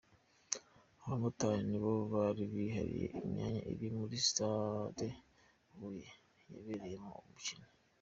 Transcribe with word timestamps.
Abamotari 1.03 1.63
nibo 1.69 1.91
bari 2.13 2.43
bihariye 2.53 3.07
imyamya 3.25 3.61
iri 3.71 3.87
muri 3.97 4.15
Sitade 4.25 5.07
Huye 5.75 6.07
yabereyemo 6.53 7.09
uwo 7.13 7.23
mukino. 7.33 7.67